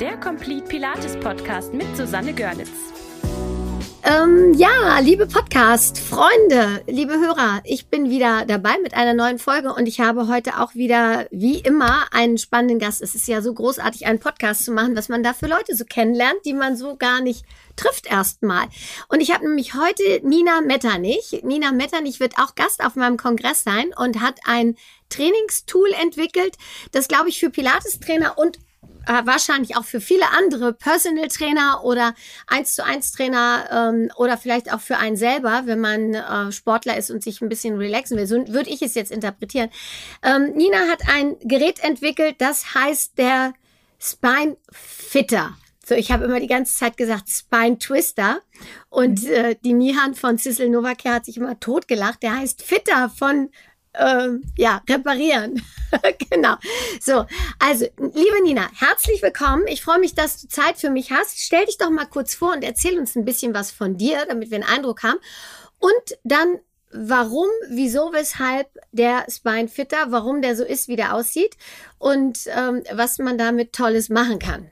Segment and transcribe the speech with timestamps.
[0.00, 2.70] der Complete Pilates Podcast mit Susanne Görlitz.
[4.02, 9.86] Ähm, ja, liebe Podcast-Freunde, liebe Hörer, ich bin wieder dabei mit einer neuen Folge und
[9.86, 13.02] ich habe heute auch wieder, wie immer, einen spannenden Gast.
[13.02, 15.84] Es ist ja so großartig, einen Podcast zu machen, was man da für Leute so
[15.84, 17.44] kennenlernt, die man so gar nicht
[17.76, 18.68] trifft erstmal.
[19.08, 21.42] Und ich habe nämlich heute Nina Metternich.
[21.42, 24.76] Nina Metternich wird auch Gast auf meinem Kongress sein und hat ein
[25.10, 26.56] Trainingstool entwickelt,
[26.92, 28.58] das, glaube ich, für Pilates-Trainer und
[29.06, 32.14] äh, wahrscheinlich auch für viele andere Personal Trainer oder
[32.46, 36.96] eins zu eins Trainer ähm, oder vielleicht auch für einen selber, wenn man äh, Sportler
[36.96, 38.26] ist und sich ein bisschen relaxen will.
[38.26, 39.70] So würde ich es jetzt interpretieren.
[40.22, 43.54] Ähm, Nina hat ein Gerät entwickelt, das heißt der
[43.98, 45.56] Spine Fitter.
[45.84, 48.40] So, ich habe immer die ganze Zeit gesagt Spine Twister
[48.90, 49.30] und mhm.
[49.30, 52.22] äh, die Nihan von Cecil Novacare hat sich immer totgelacht.
[52.22, 53.50] Der heißt Fitter von
[53.94, 55.62] ähm, ja, reparieren.
[56.30, 56.56] genau.
[57.00, 57.26] So,
[57.58, 59.66] also, liebe Nina, herzlich willkommen.
[59.66, 61.40] Ich freue mich, dass du Zeit für mich hast.
[61.40, 64.50] Stell dich doch mal kurz vor und erzähl uns ein bisschen was von dir, damit
[64.50, 65.18] wir einen Eindruck haben.
[65.78, 66.58] Und dann,
[66.92, 71.56] warum, wieso, weshalb der Spine Fitter, warum der so ist, wie der aussieht
[71.98, 74.70] und ähm, was man damit Tolles machen kann.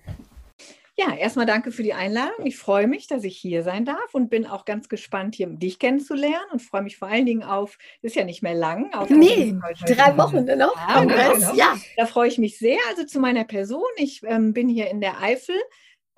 [1.01, 2.45] Ja, erstmal danke für die Einladung.
[2.45, 5.79] Ich freue mich, dass ich hier sein darf und bin auch ganz gespannt, hier dich
[5.79, 8.93] kennenzulernen und freue mich vor allen Dingen auf, ist ja nicht mehr lang.
[8.93, 9.55] Auf nee,
[9.87, 10.75] drei Wochen noch.
[10.77, 11.55] Ja, genau.
[11.55, 12.79] ja, da freue ich mich sehr.
[12.89, 13.87] Also zu meiner Person.
[13.97, 15.55] Ich ähm, bin hier in der Eifel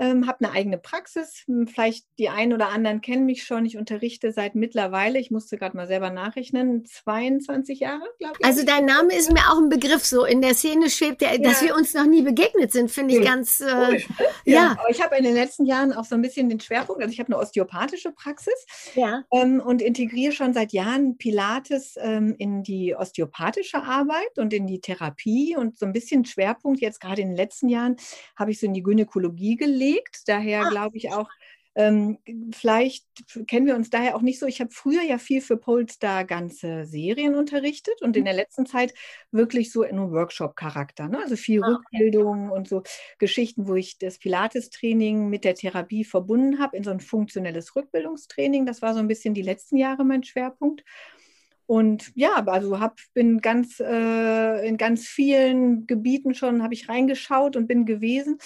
[0.00, 1.42] ähm, habe eine eigene Praxis.
[1.46, 3.66] Hm, vielleicht die einen oder anderen kennen mich schon.
[3.66, 8.46] Ich unterrichte seit mittlerweile, ich musste gerade mal selber nachrechnen, 22 Jahre, glaube ich.
[8.46, 10.24] Also dein Name ist mir auch ein Begriff so.
[10.24, 11.38] In der Szene schwebt der, ja.
[11.38, 13.98] dass wir uns noch nie begegnet sind, finde ich ganz, äh, cool.
[14.46, 14.54] ja.
[14.54, 14.70] ja.
[14.72, 17.20] Aber ich habe in den letzten Jahren auch so ein bisschen den Schwerpunkt, also ich
[17.20, 19.22] habe eine osteopathische Praxis ja.
[19.32, 24.80] ähm, und integriere schon seit Jahren Pilates ähm, in die osteopathische Arbeit und in die
[24.80, 27.96] Therapie und so ein bisschen Schwerpunkt jetzt gerade in den letzten Jahren
[28.34, 30.22] habe ich so in die Gynäkologie gelegt gelegt.
[30.26, 30.70] Daher ah.
[30.70, 31.28] glaube ich auch,
[31.76, 32.18] ähm,
[32.52, 33.06] vielleicht
[33.46, 34.46] kennen wir uns daher auch nicht so.
[34.46, 38.92] Ich habe früher ja viel für Polestar ganze Serien unterrichtet und in der letzten Zeit
[39.30, 41.06] wirklich so in einem Workshop-Charakter.
[41.06, 41.18] Ne?
[41.22, 42.82] Also viel ah, Rückbildung und so
[43.18, 48.66] Geschichten, wo ich das Pilates-Training mit der Therapie verbunden habe in so ein funktionelles Rückbildungstraining.
[48.66, 50.82] Das war so ein bisschen die letzten Jahre mein Schwerpunkt.
[51.70, 57.54] Und ja, also hab, bin ganz äh, in ganz vielen Gebieten schon, habe ich reingeschaut
[57.54, 58.38] und bin gewesen.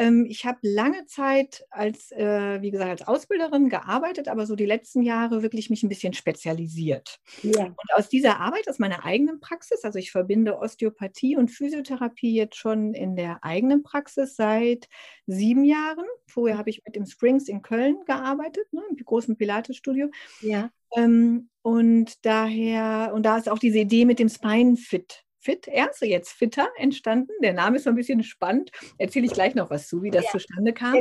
[0.00, 4.64] Ähm, ich habe lange Zeit als, äh, wie gesagt, als Ausbilderin gearbeitet, aber so die
[4.64, 7.20] letzten Jahre wirklich mich ein bisschen spezialisiert.
[7.42, 7.66] Ja.
[7.66, 12.56] Und aus dieser Arbeit, aus meiner eigenen Praxis, also ich verbinde Osteopathie und Physiotherapie jetzt
[12.56, 14.88] schon in der eigenen Praxis seit
[15.26, 16.06] sieben Jahren.
[16.26, 20.08] Vorher habe ich mit dem Springs in Köln gearbeitet, ne, im großen Pilates-Studio.
[20.40, 20.70] Ja.
[20.96, 26.06] Ähm, und daher, und da ist auch diese Idee mit dem Spine Fit Fit, Ernste
[26.06, 27.32] jetzt Fitter entstanden.
[27.42, 28.70] Der Name ist so ein bisschen spannend.
[28.98, 30.30] Erzähle ich gleich noch was zu, wie das ja.
[30.30, 30.96] zustande kam.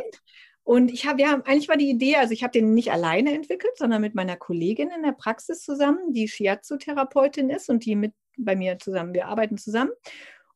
[0.63, 3.73] Und ich habe, ja, eigentlich war die Idee, also ich habe den nicht alleine entwickelt,
[3.75, 8.55] sondern mit meiner Kollegin in der Praxis zusammen, die Shiatsu-Therapeutin ist und die mit bei
[8.55, 9.91] mir zusammen, wir arbeiten zusammen.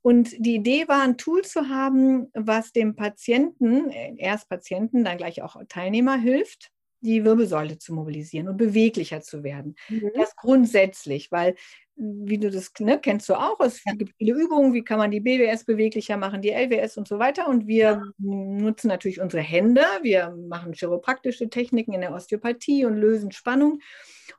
[0.02, 5.18] Und die Idee war, ein Tool zu haben, was dem Patienten, äh, erst Patienten, dann
[5.18, 6.73] gleich auch Teilnehmer hilft,
[7.04, 9.76] die Wirbelsäule zu mobilisieren und beweglicher zu werden.
[9.90, 10.12] Mhm.
[10.16, 11.56] Das grundsätzlich, weil
[11.96, 15.20] wie du das ne, kennst du auch, es gibt viele Übungen, wie kann man die
[15.20, 17.48] BWS beweglicher machen, die LWS und so weiter.
[17.48, 23.32] Und wir nutzen natürlich unsere Hände, wir machen chiropraktische Techniken in der Osteopathie und lösen
[23.32, 23.80] Spannung.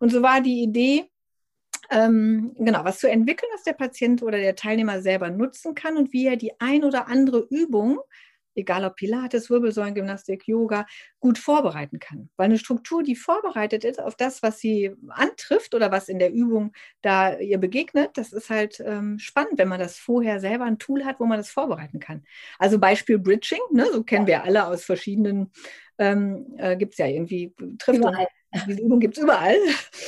[0.01, 1.05] Und so war die Idee,
[1.91, 6.13] ähm, genau, was zu entwickeln, was der Patient oder der Teilnehmer selber nutzen kann und
[6.13, 8.01] wie er die ein oder andere Übung
[8.54, 10.87] egal ob Pilates, Wirbelsäulengymnastik, Yoga,
[11.20, 12.31] gut vorbereiten kann.
[12.37, 16.32] Weil eine Struktur, die vorbereitet ist auf das, was sie antrifft oder was in der
[16.32, 16.72] Übung
[17.03, 21.04] da ihr begegnet, das ist halt ähm, spannend, wenn man das vorher selber ein Tool
[21.04, 22.25] hat, wo man das vorbereiten kann.
[22.59, 25.50] Also Beispiel Bridging, ne, so kennen wir alle aus verschiedenen,
[25.98, 28.26] ähm, äh, gibt es ja irgendwie, trifft überall.
[28.69, 29.56] Diese Übung gibt es überall.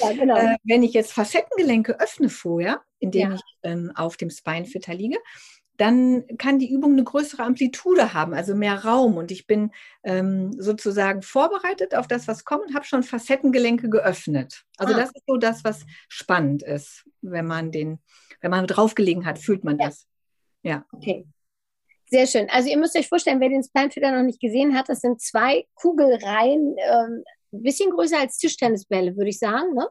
[0.01, 0.37] Ja, genau.
[0.37, 3.35] äh, wenn ich jetzt Facettengelenke öffne vorher, indem ja.
[3.35, 5.19] ich ähm, auf dem Spinefitter liege,
[5.79, 9.17] dann kann die Übung eine größere Amplitude haben, also mehr Raum.
[9.17, 9.71] Und ich bin
[10.05, 14.65] ähm, sozusagen vorbereitet auf das, was kommt und habe schon Facettengelenke geöffnet.
[14.77, 14.97] Also ah.
[14.97, 17.99] das ist so das, was spannend ist, wenn man den,
[18.41, 19.87] wenn man draufgelegen hat, fühlt man ja.
[19.87, 20.07] das.
[20.63, 20.85] Ja.
[20.93, 21.27] Okay.
[22.09, 22.49] Sehr schön.
[22.51, 25.67] Also ihr müsst euch vorstellen, wer den Spinefitter noch nicht gesehen hat, das sind zwei
[25.75, 29.75] Kugelreihen, ähm, ein bisschen größer als Tischtennisbälle, würde ich sagen.
[29.75, 29.89] Ne?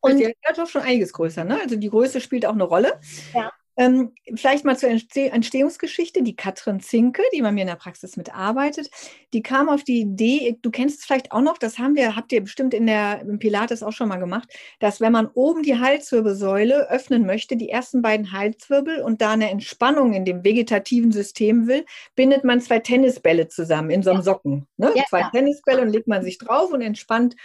[0.00, 1.44] Und ja, doch schon einiges größer.
[1.44, 1.60] Ne?
[1.60, 3.00] Also die Größe spielt auch eine Rolle.
[3.34, 3.52] Ja.
[3.76, 6.22] Ähm, vielleicht mal zur Entstehungsgeschichte.
[6.22, 8.90] Die Katrin Zinke, die bei mir in der Praxis mitarbeitet,
[9.32, 12.32] die kam auf die Idee, du kennst es vielleicht auch noch, das haben wir, habt
[12.32, 14.48] ihr bestimmt in der im Pilates auch schon mal gemacht,
[14.78, 19.50] dass wenn man oben die Halswirbelsäule öffnen möchte, die ersten beiden Halswirbel und da eine
[19.50, 21.84] Entspannung in dem vegetativen System will,
[22.14, 24.66] bindet man zwei Tennisbälle zusammen in so einem Socken.
[24.76, 24.92] Ne?
[24.94, 25.30] Ja, zwei ja.
[25.30, 27.36] Tennisbälle und legt man sich drauf und entspannt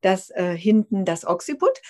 [0.00, 1.80] das äh, hinten das Occiput.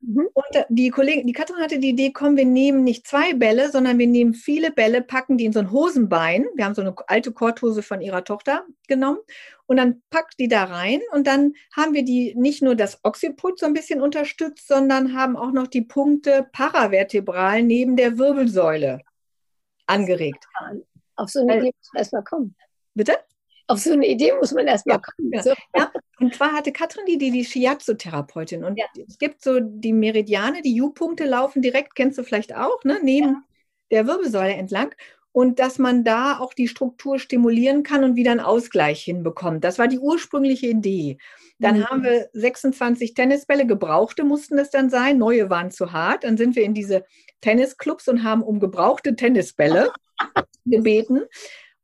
[0.00, 0.28] Mhm.
[0.32, 3.70] Und äh, die Kollegin, die Katrin hatte die Idee, komm, wir nehmen nicht zwei Bälle,
[3.70, 6.46] sondern wir nehmen viele Bälle, packen die in so ein Hosenbein.
[6.54, 9.18] Wir haben so eine alte Korthose von ihrer Tochter genommen
[9.66, 13.58] und dann packt die da rein und dann haben wir die nicht nur das Occiput
[13.58, 19.00] so ein bisschen unterstützt, sondern haben auch noch die Punkte paravertebral neben der Wirbelsäule
[19.86, 20.46] angeregt.
[21.16, 22.54] Auf so eine Idee muss erstmal kommen.
[22.94, 23.18] Bitte?
[23.68, 25.32] Auf so eine Idee muss man erstmal kommen.
[25.32, 25.42] Ja.
[25.42, 25.54] So.
[25.74, 25.90] ja.
[26.20, 28.64] Und zwar hatte Katrin die, die, die Shiatsu-Therapeutin.
[28.64, 28.84] Und ja.
[29.06, 33.44] es gibt so die Meridiane, die U-Punkte laufen direkt, kennst du vielleicht auch, ne, neben
[33.90, 34.94] der Wirbelsäule entlang.
[35.32, 39.64] Und dass man da auch die Struktur stimulieren kann und wieder einen Ausgleich hinbekommt.
[39.64, 41.18] Das war die ursprüngliche Idee.
[41.58, 41.86] Dann mhm.
[41.86, 46.24] haben wir 26 Tennisbälle, gebrauchte mussten es dann sein, neue waren zu hart.
[46.24, 47.04] Dann sind wir in diese
[47.42, 49.92] Tennisclubs und haben um gebrauchte Tennisbälle
[50.64, 51.22] gebeten.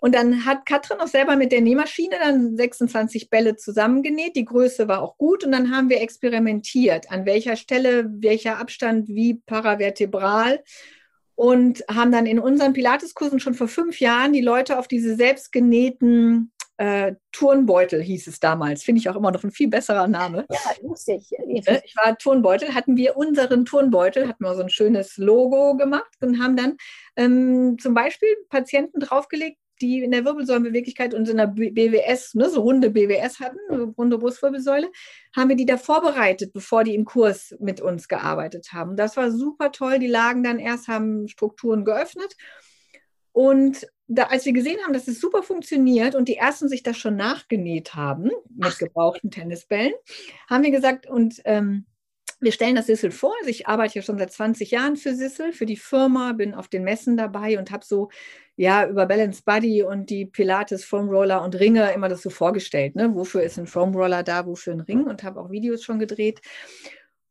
[0.02, 4.34] Und dann hat Katrin auch selber mit der Nähmaschine dann 26 Bälle zusammengenäht.
[4.34, 5.44] Die Größe war auch gut.
[5.44, 10.64] Und dann haben wir experimentiert, an welcher Stelle, welcher Abstand, wie paravertebral.
[11.36, 16.50] Und haben dann in unseren Pilateskursen schon vor fünf Jahren die Leute auf diese selbstgenähten
[16.78, 18.82] äh, Turnbeutel hieß es damals.
[18.82, 20.46] Finde ich auch immer noch ein viel besserer Name.
[20.50, 21.30] Ja, lustig.
[21.38, 26.10] Äh, ich war Turnbeutel, hatten wir unseren Turnbeutel, hatten wir so ein schönes Logo gemacht
[26.20, 26.76] und haben dann
[27.14, 32.62] ähm, zum Beispiel Patienten draufgelegt, die in der Wirbelsäulenbeweglichkeit und in der BWS, ne, so
[32.62, 34.90] runde BWS hatten, so runde Brustwirbelsäule,
[35.36, 38.96] haben wir die da vorbereitet, bevor die im Kurs mit uns gearbeitet haben.
[38.96, 39.98] Das war super toll.
[39.98, 42.36] Die lagen dann erst, haben Strukturen geöffnet.
[43.32, 46.98] Und da, als wir gesehen haben, dass es super funktioniert und die ersten sich das
[46.98, 49.92] schon nachgenäht haben mit gebrauchten Tennisbällen,
[50.48, 51.86] haben wir gesagt, und ähm,
[52.42, 53.32] wir stellen das Sissel vor.
[53.38, 56.68] Also ich arbeite ja schon seit 20 Jahren für Sissel, für die Firma, bin auf
[56.68, 58.10] den Messen dabei und habe so
[58.56, 62.96] ja über Balance Body und die Pilates Foam Roller und Ringe immer das so vorgestellt.
[62.96, 63.14] Ne?
[63.14, 65.04] Wofür ist ein Foam Roller da, wofür ein Ring?
[65.04, 66.40] Und habe auch Videos schon gedreht.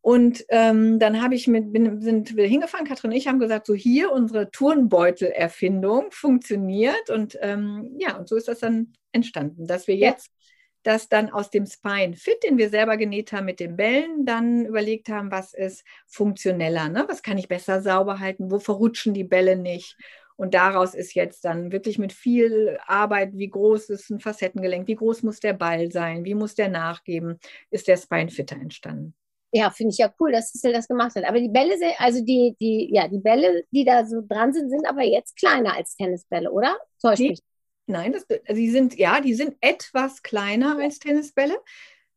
[0.01, 3.68] Und ähm, dann habe ich mit, bin, sind wir hingefahren, Katrin und ich haben gesagt,
[3.68, 7.12] so hier unsere Turnbeutel-Erfindung funktioniert.
[7.12, 10.41] Und ähm, ja, und so ist das dann entstanden, dass wir jetzt ja
[10.83, 14.65] dass dann aus dem Spine Fit, den wir selber genäht haben mit den Bällen, dann
[14.65, 17.06] überlegt haben, was ist funktioneller, ne?
[17.07, 19.95] was kann ich besser sauber halten, wo verrutschen die Bälle nicht.
[20.41, 24.95] Und daraus ist jetzt dann wirklich mit viel Arbeit, wie groß ist ein Facettengelenk, wie
[24.95, 27.38] groß muss der Ball sein, wie muss der nachgeben,
[27.69, 29.13] ist der Spine Fitter entstanden.
[29.51, 31.25] Ja, finde ich ja cool, dass Cecil das gemacht hat.
[31.25, 34.88] Aber die Bälle, also die, die, ja, die Bälle, die da so dran sind, sind
[34.88, 36.75] aber jetzt kleiner als Tennisbälle, oder?
[36.99, 37.37] Täuscht nee,
[37.85, 41.55] Nein, das, also die sind, ja, die sind etwas kleiner als Tennisbälle.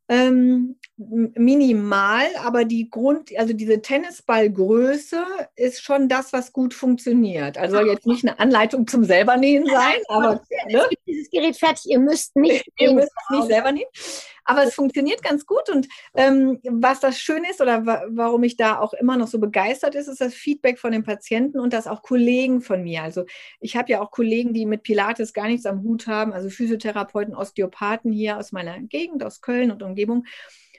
[0.09, 5.25] Ähm, minimal, aber die Grund, also diese Tennisballgröße
[5.57, 7.57] ist schon das, was gut funktioniert.
[7.57, 10.83] Also soll jetzt nicht eine Anleitung zum selber nähen sein, aber ne?
[11.07, 13.89] dieses Gerät fertig, ihr müsst nicht, ihr müsst nicht selber nähen.
[14.45, 18.57] Aber es funktioniert ganz gut und ähm, was das schön ist oder wa warum ich
[18.57, 21.87] da auch immer noch so begeistert ist, ist das Feedback von den Patienten und das
[21.87, 23.03] auch Kollegen von mir.
[23.03, 23.25] Also
[23.61, 27.35] ich habe ja auch Kollegen, die mit Pilates gar nichts am Hut haben, also Physiotherapeuten,
[27.35, 30.25] Osteopathen hier aus meiner Gegend, aus Köln und Umgebung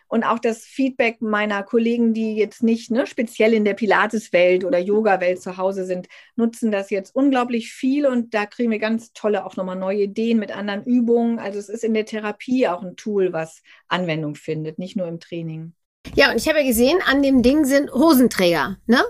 [0.07, 4.79] und auch das Feedback meiner Kollegen, die jetzt nicht ne, speziell in der Pilates-Welt oder
[4.79, 9.45] Yoga-Welt zu Hause sind, nutzen das jetzt unglaublich viel und da kriegen wir ganz tolle
[9.45, 11.39] auch nochmal neue Ideen mit anderen Übungen.
[11.39, 15.19] Also es ist in der Therapie auch ein Tool, was Anwendung findet, nicht nur im
[15.19, 15.73] Training.
[16.13, 19.01] Ja, und ich habe ja gesehen, an dem Ding sind Hosenträger, ne?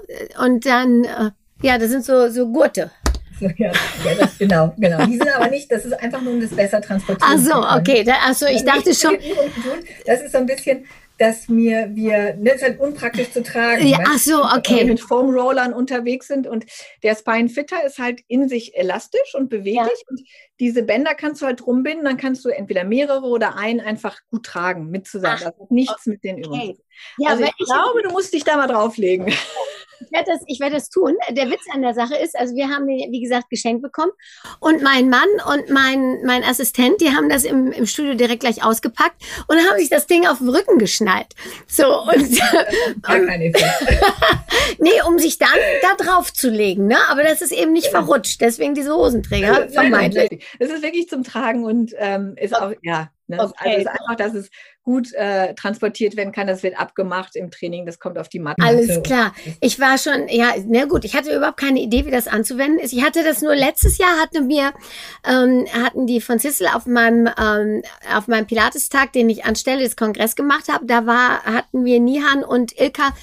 [0.44, 1.32] Und dann, äh,
[1.62, 2.92] ja, das sind so, so Gurte.
[3.40, 3.72] Ja, ja
[4.20, 5.06] das, genau, genau.
[5.06, 7.34] Die sind aber nicht, das ist einfach nur um das besser transportieren.
[7.34, 8.04] Ach so, okay.
[8.04, 9.18] Da, ach so, ich dachte schon.
[10.06, 10.86] Das ist so ein bisschen,
[11.18, 13.88] dass mir wir, ne, ist halt unpraktisch zu tragen.
[13.88, 14.72] Ja, ach so, okay.
[14.72, 16.66] Wenn wir mit Foam Rollern unterwegs sind und
[17.04, 20.10] der Spine Fitter ist halt in sich elastisch und beweglich ja.
[20.10, 20.22] und
[20.60, 24.46] diese Bänder kannst du halt rumbinden, dann kannst du entweder mehrere oder einen einfach gut
[24.46, 25.36] tragen mit zusammen.
[25.38, 26.10] Ach, das hat nichts okay.
[26.10, 26.78] mit den Übungen.
[27.18, 29.34] Ja, also ich, ich glaube, du musst dich da mal drauflegen.
[30.00, 31.16] Ich werde das, ich werde das tun.
[31.32, 34.12] Der Witz an der Sache ist, also wir haben den, wie gesagt, geschenkt bekommen.
[34.60, 38.64] Und mein Mann und mein, mein Assistent, die haben das im, im Studio direkt gleich
[38.64, 41.28] ausgepackt und haben sich das Ding auf den Rücken geschnallt.
[41.68, 42.40] So, und,
[43.02, 43.52] keine
[44.80, 45.50] nee, um sich dann
[45.82, 46.98] da drauf zu legen, ne?
[47.10, 48.42] Aber das ist eben nicht verrutscht.
[48.42, 50.46] Deswegen diese Hosenträger vermeintlich.
[50.60, 53.42] Es ist wirklich zum Tragen und ähm, ist auch, ja, Ne?
[53.42, 53.54] Okay.
[53.58, 54.50] Also es ist einfach, dass es
[54.84, 56.46] gut äh, transportiert werden kann.
[56.46, 58.62] Das wird abgemacht im Training, das kommt auf die Matte.
[58.64, 59.34] Alles klar.
[59.60, 62.94] Ich war schon, ja, na gut, ich hatte überhaupt keine Idee, wie das anzuwenden ist.
[62.94, 64.74] Ich hatte das nur letztes Jahr, hatte mir,
[65.28, 67.82] ähm, hatten die von Sissel auf meinem, ähm,
[68.16, 72.44] auf meinem Pilatestag, den ich anstelle des Kongress gemacht habe, da war, hatten wir Nihan
[72.44, 73.14] und Ilka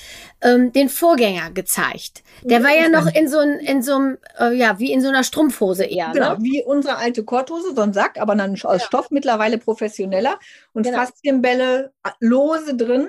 [0.42, 2.22] ähm, den Vorgänger gezeigt.
[2.42, 5.08] Der war ja noch in so, ein, in so einem, äh, ja, wie in so
[5.08, 6.10] einer Strumpfhose eher.
[6.12, 6.38] Genau, ne?
[6.42, 8.78] wie unsere alte Korthose, so ein Sack, aber dann aus ja.
[8.80, 10.38] Stoff mittlerweile professioneller
[10.72, 10.98] und genau.
[10.98, 13.08] Faszienbälle äh, lose drin,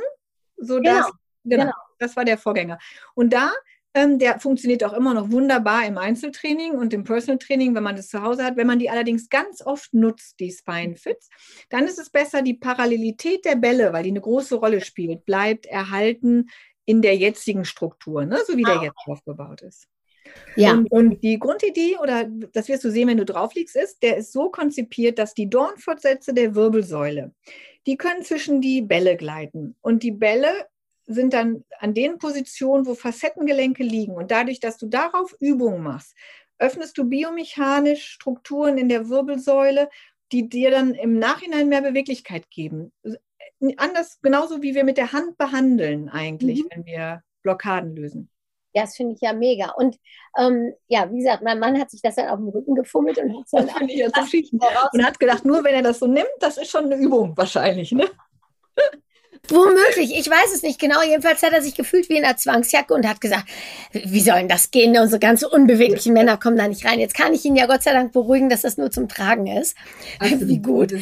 [0.58, 1.12] sodass,
[1.44, 1.64] genau.
[1.64, 2.78] genau, das war der Vorgänger.
[3.16, 3.52] Und da
[3.96, 7.96] ähm, der funktioniert auch immer noch wunderbar im Einzeltraining und im Personal Training, wenn man
[7.96, 8.58] das zu Hause hat.
[8.58, 11.30] Wenn man die allerdings ganz oft nutzt, die Spine Fits,
[11.70, 15.68] dann ist es besser, die Parallelität der Bälle, weil die eine große Rolle spielt, bleibt
[15.68, 16.50] erhalten
[16.86, 18.40] in der jetzigen Struktur, ne?
[18.46, 18.84] so wie der ah.
[18.84, 19.88] jetzt aufgebaut ist.
[20.56, 20.74] Ja.
[20.74, 24.18] Und, und, die Grundidee, oder das wirst du sehen, wenn du drauf liegst, ist, der
[24.18, 27.34] ist so konzipiert, dass die Dornfortsätze der Wirbelsäule,
[27.86, 29.76] die können zwischen die Bälle gleiten.
[29.82, 30.52] Und die Bälle
[31.06, 34.14] sind dann an den Positionen, wo Facettengelenke liegen.
[34.14, 36.16] Und dadurch, dass du darauf Übungen machst,
[36.58, 39.90] öffnest du biomechanisch Strukturen in der Wirbelsäule,
[40.32, 42.92] die dir dann im Nachhinein mehr Beweglichkeit geben
[43.78, 46.68] anders, genauso wie wir mit der Hand behandeln eigentlich, mhm.
[46.72, 48.30] wenn wir Blockaden lösen.
[48.76, 49.72] Ja, das finde ich ja mega.
[49.72, 49.98] Und
[50.38, 53.38] ähm, ja, wie gesagt, mein Mann hat sich das dann auf dem Rücken gefummelt und
[53.38, 54.22] hat das finde ich ja so
[54.94, 57.92] Und hat gedacht, nur wenn er das so nimmt, das ist schon eine Übung wahrscheinlich,
[57.92, 58.10] ne?
[59.50, 61.02] Womöglich, ich weiß es nicht genau.
[61.02, 63.44] Jedenfalls hat er sich gefühlt wie in einer Zwangsjacke und hat gesagt,
[63.92, 64.98] wie sollen das gehen?
[64.98, 66.98] Unsere ganz unbeweglichen Männer kommen da nicht rein.
[66.98, 69.76] Jetzt kann ich ihn ja Gott sei Dank beruhigen, dass das nur zum Tragen ist.
[70.20, 70.48] Absolut.
[70.48, 70.94] Wie gut.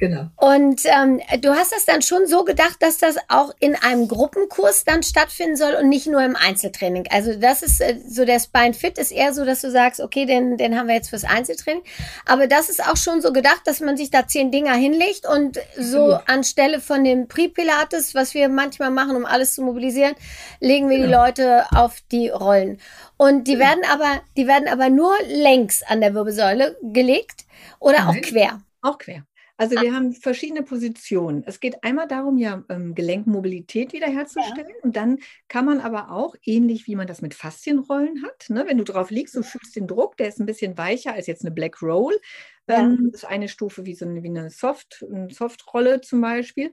[0.00, 0.26] Genau.
[0.38, 4.82] Und ähm, du hast das dann schon so gedacht, dass das auch in einem Gruppenkurs
[4.82, 7.06] dann stattfinden soll und nicht nur im Einzeltraining.
[7.12, 10.26] Also das ist äh, so der Spine Fit ist eher so, dass du sagst, okay,
[10.26, 11.84] den, den haben wir jetzt fürs Einzeltraining.
[12.26, 15.60] Aber das ist auch schon so gedacht, dass man sich da zehn Dinger hinlegt und
[15.78, 20.14] so anstelle von dem Pre-Pilates Gratis, was wir manchmal machen, um alles zu mobilisieren,
[20.60, 21.06] legen wir ja.
[21.06, 22.78] die Leute auf die Rollen.
[23.16, 23.58] Und die ja.
[23.58, 27.44] werden aber, die werden aber nur längs an der Wirbelsäule gelegt
[27.80, 28.08] oder Nein.
[28.08, 28.62] auch quer.
[28.80, 29.26] Auch quer.
[29.56, 29.94] Also wir ah.
[29.94, 31.44] haben verschiedene Positionen.
[31.46, 34.68] Es geht einmal darum, ja ähm, Gelenkmobilität wiederherzustellen.
[34.68, 34.82] Ja.
[34.82, 38.78] Und dann kann man aber auch, ähnlich wie man das mit Faszienrollen hat, ne, wenn
[38.78, 41.54] du drauf liegst, du fühlst den Druck, der ist ein bisschen weicher als jetzt eine
[41.54, 42.18] Black Roll.
[42.66, 42.80] Ja.
[42.80, 46.72] Ähm, das ist eine Stufe wie so eine, wie eine Soft, eine Softrolle zum Beispiel.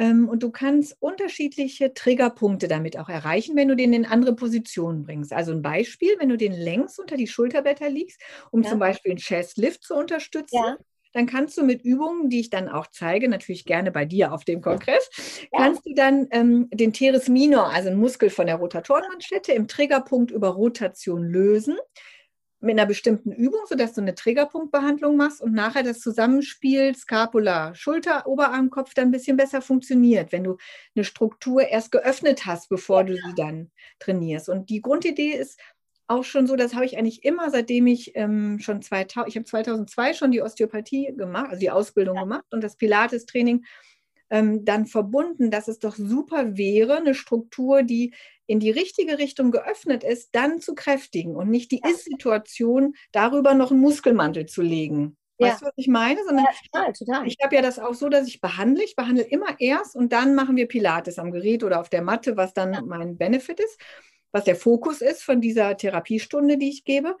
[0.00, 5.02] Ähm, und du kannst unterschiedliche Triggerpunkte damit auch erreichen, wenn du den in andere Positionen
[5.02, 5.30] bringst.
[5.30, 8.18] Also ein Beispiel, wenn du den längs unter die Schulterblätter liegst,
[8.50, 8.70] um ja.
[8.70, 10.56] zum Beispiel einen Chest Lift zu unterstützen.
[10.56, 10.78] Ja.
[11.12, 14.44] Dann kannst du mit Übungen, die ich dann auch zeige, natürlich gerne bei dir auf
[14.44, 15.10] dem Kongress,
[15.52, 15.58] ja.
[15.58, 20.30] kannst du dann ähm, den Teres minor, also einen Muskel von der Rotatorenmanschette, im Triggerpunkt
[20.30, 21.76] über Rotation lösen
[22.60, 28.26] mit einer bestimmten Übung, sodass du eine Trägerpunktbehandlung machst und nachher das Zusammenspiel Scapula, Schulter,
[28.26, 30.56] Oberarm, Kopf dann ein bisschen besser funktioniert, wenn du
[30.94, 34.48] eine Struktur erst geöffnet hast, bevor du sie dann trainierst.
[34.48, 35.58] Und die Grundidee ist
[36.06, 39.46] auch schon so, das habe ich eigentlich immer, seitdem ich ähm, schon 2000, ich habe
[39.46, 42.22] 2002 schon die Osteopathie gemacht, also die Ausbildung ja.
[42.22, 43.64] gemacht und das Pilates-Training
[44.28, 48.14] ähm, dann verbunden, dass es doch super wäre, eine Struktur, die
[48.50, 53.70] in die richtige Richtung geöffnet ist, dann zu kräftigen und nicht die Ist-Situation darüber noch
[53.70, 55.16] einen Muskelmantel zu legen.
[55.38, 55.46] Ja.
[55.46, 56.20] Weißt du, was ich meine?
[56.24, 57.26] Sondern ja, total, total.
[57.28, 58.82] Ich habe ja das auch so, dass ich behandle.
[58.82, 62.36] Ich behandle immer erst und dann machen wir Pilates am Gerät oder auf der Matte,
[62.36, 62.82] was dann ja.
[62.82, 63.80] mein Benefit ist,
[64.32, 67.16] was der Fokus ist von dieser Therapiestunde, die ich gebe.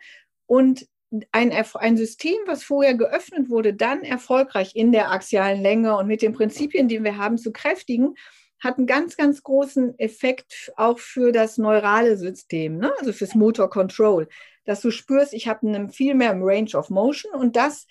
[0.46, 0.88] Und
[1.30, 6.22] ein, ein System, was vorher geöffnet wurde, dann erfolgreich in der axialen Länge und mit
[6.22, 8.16] den Prinzipien, die wir haben, zu kräftigen,
[8.60, 12.92] hat einen ganz, ganz großen Effekt auch für das neurale System, ne?
[12.98, 14.28] also fürs Motor Control,
[14.64, 17.86] dass du spürst, ich habe viel mehr Range of Motion und das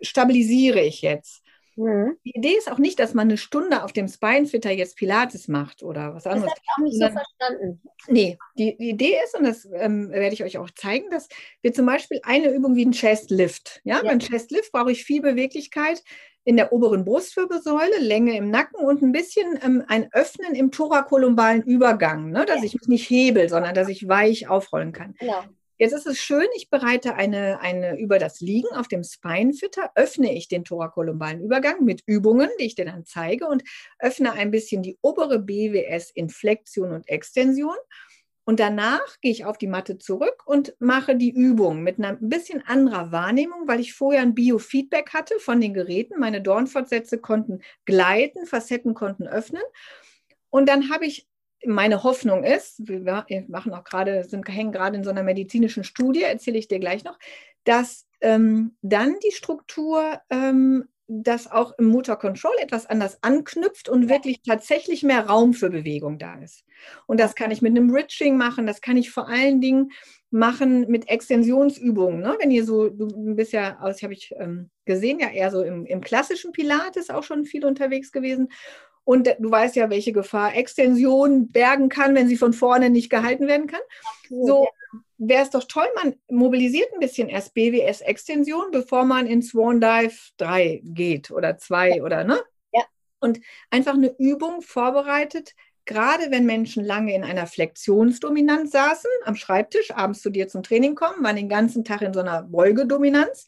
[0.00, 1.42] stabilisiere ich jetzt.
[1.76, 2.16] Mhm.
[2.24, 5.82] Die Idee ist auch nicht, dass man eine Stunde auf dem Spinefitter jetzt Pilates macht
[5.82, 6.50] oder was anderes.
[6.50, 7.82] Das habe ich auch nicht so verstanden.
[8.08, 11.28] Nee, die, die, Idee ist, und das ähm, werde ich euch auch zeigen, dass
[11.62, 13.80] wir zum Beispiel eine Übung wie ein Chest Lift.
[13.84, 14.02] Ja, ja.
[14.02, 16.02] beim Chest Lift brauche ich viel Beweglichkeit
[16.44, 21.62] in der oberen Brustwirbelsäule, Länge im Nacken und ein bisschen ähm, ein Öffnen im thorakolumbalen
[21.62, 22.46] Übergang, ne?
[22.46, 25.14] dass ich mich nicht hebel, sondern dass ich weich aufrollen kann.
[25.18, 25.44] Genau.
[25.80, 30.34] Jetzt ist es schön, ich bereite eine, eine über das Liegen auf dem Spinefitter, öffne
[30.34, 33.62] ich den thorakolumbalen Übergang mit Übungen, die ich dir dann zeige und
[33.98, 37.76] öffne ein bisschen die obere BWS in Flexion und Extension
[38.50, 42.28] und danach gehe ich auf die Matte zurück und mache die Übung mit einer ein
[42.28, 46.18] bisschen anderer Wahrnehmung, weil ich vorher ein Biofeedback hatte von den Geräten.
[46.18, 49.62] Meine Dornfortsätze konnten gleiten, Facetten konnten öffnen.
[50.48, 51.28] Und dann habe ich,
[51.64, 56.24] meine Hoffnung ist, wir machen auch gerade, sind, hängen gerade in so einer medizinischen Studie,
[56.24, 57.20] erzähle ich dir gleich noch,
[57.62, 64.08] dass ähm, dann die Struktur ähm, dass auch im Motor Control etwas anders anknüpft und
[64.08, 66.64] wirklich tatsächlich mehr Raum für Bewegung da ist.
[67.06, 69.90] Und das kann ich mit einem Ridging machen, das kann ich vor allen Dingen
[70.30, 72.20] machen mit Extensionsübungen.
[72.20, 72.36] Ne?
[72.38, 75.84] Wenn ihr so, du bist ja, aus, habe ich ähm, gesehen, ja eher so im,
[75.84, 78.48] im klassischen Pilates auch schon viel unterwegs gewesen.
[79.10, 83.48] Und du weißt ja, welche Gefahr Extension bergen kann, wenn sie von vorne nicht gehalten
[83.48, 83.80] werden kann.
[84.28, 84.68] So
[85.18, 90.14] wäre es doch toll, man mobilisiert ein bisschen erst BWS-Extension, bevor man in Swan Dive
[90.36, 92.04] 3 geht oder 2 ja.
[92.04, 92.38] oder ne?
[92.72, 92.84] Ja.
[93.18, 99.90] Und einfach eine Übung vorbereitet, gerade wenn Menschen lange in einer Flexionsdominanz saßen, am Schreibtisch,
[99.90, 103.46] abends zu dir zum Training kommen, waren den ganzen Tag in so einer Beugedominanz,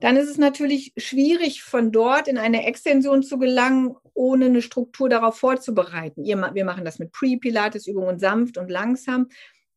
[0.00, 5.08] dann ist es natürlich schwierig, von dort in eine Extension zu gelangen, ohne eine Struktur
[5.08, 6.24] darauf vorzubereiten.
[6.24, 9.28] Wir machen das mit Pre-Pilates-Übungen sanft und langsam.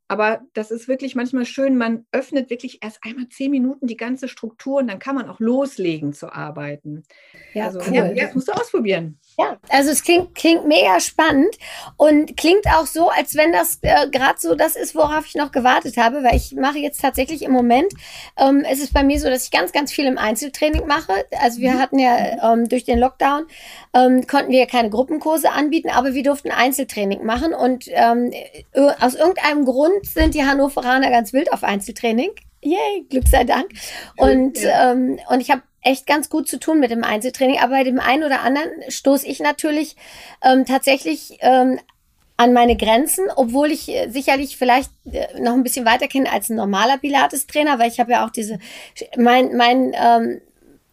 [0.08, 4.28] Aber das ist wirklich manchmal schön, man öffnet wirklich erst einmal zehn Minuten die ganze
[4.28, 7.04] Struktur und dann kann man auch loslegen zu arbeiten.
[7.54, 7.96] Ja, also, cool.
[7.96, 9.18] ja, ja musst du ausprobieren.
[9.40, 11.58] Ja, also es klingt, klingt mega spannend
[11.98, 15.52] und klingt auch so, als wenn das äh, gerade so das ist, worauf ich noch
[15.52, 17.92] gewartet habe, weil ich mache jetzt tatsächlich im Moment,
[18.38, 21.14] ähm, es ist bei mir so, dass ich ganz, ganz viel im Einzeltraining mache.
[21.42, 21.80] Also wir mhm.
[21.80, 23.46] hatten ja ähm, durch den Lockdown,
[23.94, 28.32] ähm, konnten wir ja keine Gruppenkurse anbieten, aber wir durften Einzeltraining machen und ähm,
[29.00, 32.32] aus irgendeinem Grund sind die Hannoveraner ganz wild auf Einzeltraining.
[32.62, 33.68] Yay, Glück sei Dank.
[34.18, 34.92] Und, ja.
[34.92, 38.00] ähm, und ich habe echt ganz gut zu tun mit dem Einzeltraining, aber bei dem
[38.00, 39.96] einen oder anderen stoße ich natürlich
[40.42, 41.80] ähm, tatsächlich ähm,
[42.38, 46.50] an meine Grenzen, obwohl ich äh, sicherlich vielleicht äh, noch ein bisschen weiter kenne als
[46.50, 48.60] ein normaler Pilates-Trainer, weil ich habe ja auch diese,
[49.18, 50.42] mein, mein ähm,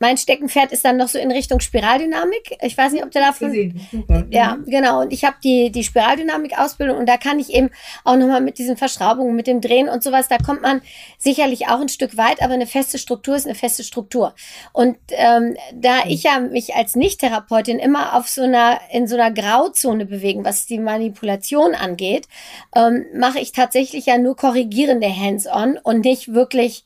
[0.00, 2.56] mein Steckenpferd ist dann noch so in Richtung Spiraldynamik.
[2.62, 3.78] Ich weiß nicht, ob du davon.
[3.92, 4.26] Super.
[4.30, 4.64] Ja, mhm.
[4.64, 5.02] genau.
[5.02, 7.68] Und ich habe die, die Spiraldynamik-Ausbildung und da kann ich eben
[8.04, 10.80] auch nochmal mit diesen Verschraubungen, mit dem Drehen und sowas, da kommt man
[11.18, 14.34] sicherlich auch ein Stück weit, aber eine feste Struktur ist eine feste Struktur.
[14.72, 16.10] Und ähm, da mhm.
[16.10, 20.64] ich ja mich als Nicht-Therapeutin immer auf so einer, in so einer Grauzone bewegen, was
[20.64, 22.26] die Manipulation angeht,
[22.74, 26.84] ähm, mache ich tatsächlich ja nur korrigierende Hands-on und nicht wirklich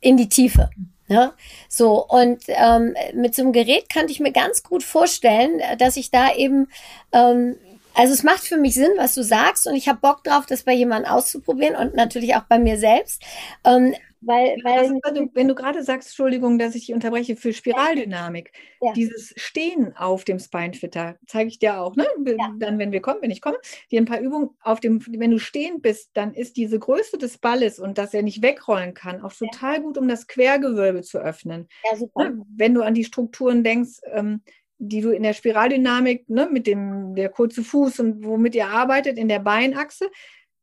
[0.00, 0.70] in die Tiefe.
[1.08, 1.32] Ne?
[1.68, 6.10] So, und ähm, mit so einem Gerät kann ich mir ganz gut vorstellen, dass ich
[6.10, 6.68] da eben,
[7.12, 7.56] ähm,
[7.94, 10.64] also es macht für mich Sinn, was du sagst, und ich habe Bock drauf, das
[10.64, 13.22] bei jemandem auszuprobieren und natürlich auch bei mir selbst.
[13.64, 18.52] Ähm, weil, weil also, wenn du gerade sagst, Entschuldigung, dass ich dich unterbreche, für Spiraldynamik,
[18.80, 18.92] ja.
[18.92, 22.06] dieses Stehen auf dem Spinefitter, zeige ich dir auch, ne?
[22.26, 22.52] Ja.
[22.58, 23.58] Dann, wenn wir kommen, wenn ich komme,
[23.90, 27.38] dir ein paar Übungen auf dem, wenn du stehen bist, dann ist diese Größe des
[27.38, 29.80] Balles und dass er nicht wegrollen kann, auch total ja.
[29.80, 31.68] gut, um das Quergewölbe zu öffnen.
[31.88, 32.30] Ja, super.
[32.30, 32.42] Ne?
[32.56, 34.42] Wenn du an die Strukturen denkst, ähm,
[34.78, 39.18] die du in der Spiraldynamik, ne, mit dem der kurze Fuß und womit ihr arbeitet,
[39.18, 40.08] in der Beinachse,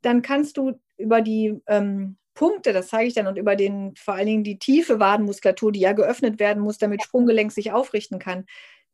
[0.02, 4.14] dann kannst du über die ähm, Punkte, das zeige ich dann, und über den vor
[4.14, 8.46] allen Dingen die tiefe Wadenmuskulatur, die ja geöffnet werden muss, damit Sprunggelenk sich aufrichten kann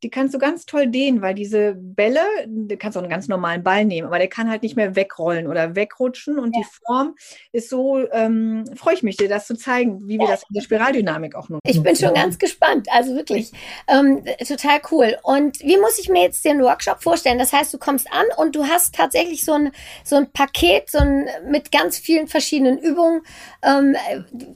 [0.04, 3.64] die kannst du ganz toll dehnen, weil diese Bälle, du kannst auch einen ganz normalen
[3.64, 6.62] Ball nehmen, aber der kann halt nicht mehr wegrollen oder wegrutschen und ja.
[6.62, 7.16] die Form
[7.52, 10.32] ist so, ähm, freue ich mich dir, das zu zeigen, wie wir ja.
[10.32, 11.62] das in der Spiraldynamik auch nutzen.
[11.66, 13.52] Ich bin schon ganz gespannt, also wirklich
[13.88, 15.18] ähm, total cool.
[15.22, 17.38] Und wie muss ich mir jetzt den Workshop vorstellen?
[17.38, 19.72] Das heißt, du kommst an und du hast tatsächlich so ein,
[20.04, 23.22] so ein Paket so ein, mit ganz vielen verschiedenen Übungen,
[23.62, 23.96] ähm,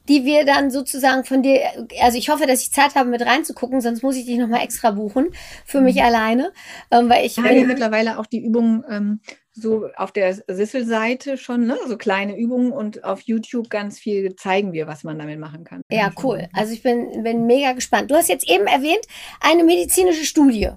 [0.08, 1.62] die wir dann sozusagen von dir,
[2.02, 4.92] also ich hoffe, dass ich Zeit habe, mit reinzugucken, sonst muss ich dich nochmal extra
[4.92, 5.35] buchen
[5.66, 6.02] für mich mhm.
[6.02, 6.54] alleine,
[6.92, 7.38] ähm, weil ich.
[7.38, 9.20] Ja, mittlerweile auch die Übungen ähm,
[9.56, 11.78] so auf der Sisselseite schon, ne?
[11.88, 15.82] so kleine Übungen und auf YouTube ganz viel zeigen wir, was man damit machen kann.
[15.90, 16.50] Ja, cool.
[16.54, 18.12] Also ich bin, bin mega gespannt.
[18.12, 19.06] Du hast jetzt eben erwähnt,
[19.40, 20.72] eine medizinische Studie.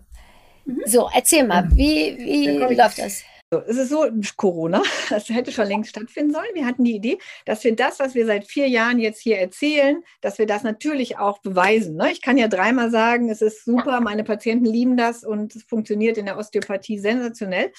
[0.64, 0.82] Mhm.
[0.86, 3.24] So, erzähl mal, wie, wie läuft das?
[3.50, 4.04] So, es ist so,
[4.36, 6.54] Corona, das hätte schon längst stattfinden sollen.
[6.54, 10.02] Wir hatten die Idee, dass wir das, was wir seit vier Jahren jetzt hier erzählen,
[10.20, 11.96] dass wir das natürlich auch beweisen.
[11.96, 12.12] Ne?
[12.12, 16.18] Ich kann ja dreimal sagen, es ist super, meine Patienten lieben das und es funktioniert
[16.18, 17.72] in der Osteopathie sensationell.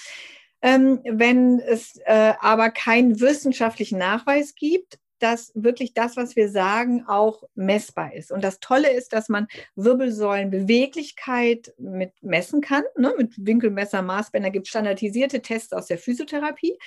[0.62, 7.05] Ähm, wenn es äh, aber keinen wissenschaftlichen Nachweis gibt, dass wirklich das, was wir sagen,
[7.08, 8.32] auch messbar ist.
[8.32, 12.84] Und das Tolle ist, dass man Wirbelsäulenbeweglichkeit mit messen kann.
[12.97, 13.13] Ne?
[13.17, 16.77] Mit Winkelmesser, Maßbänder gibt es standardisierte Tests aus der Physiotherapie.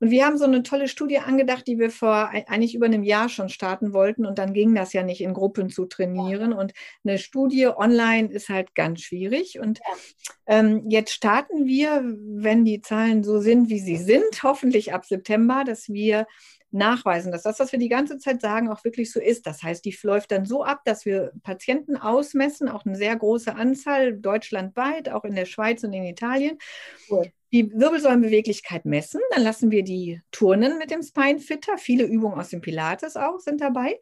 [0.00, 3.28] Und wir haben so eine tolle Studie angedacht, die wir vor eigentlich über einem Jahr
[3.28, 4.26] schon starten wollten.
[4.26, 6.52] Und dann ging das ja nicht in Gruppen zu trainieren.
[6.52, 6.72] Und
[7.04, 9.60] eine Studie online ist halt ganz schwierig.
[9.60, 9.80] Und
[10.46, 15.64] ähm, jetzt starten wir, wenn die Zahlen so sind, wie sie sind, hoffentlich ab September,
[15.64, 16.26] dass wir
[16.74, 19.46] nachweisen, dass das, was wir die ganze Zeit sagen, auch wirklich so ist.
[19.46, 23.54] Das heißt, die läuft dann so ab, dass wir Patienten ausmessen, auch eine sehr große
[23.54, 26.58] Anzahl, deutschlandweit, auch in der Schweiz und in Italien.
[27.10, 27.30] Cool.
[27.52, 31.78] Die Wirbelsäulenbeweglichkeit messen, dann lassen wir die turnen mit dem Spinefitter.
[31.78, 33.98] Viele Übungen aus dem Pilates auch sind dabei.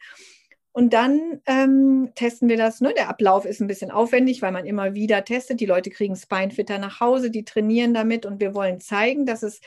[0.75, 2.81] Und dann ähm, testen wir das.
[2.81, 2.95] Ne?
[2.97, 5.61] Der Ablauf ist ein bisschen aufwendig, weil man immer wieder testet.
[5.61, 9.61] Die Leute kriegen Spinefitter nach Hause, die trainieren damit und wir wollen zeigen, dass es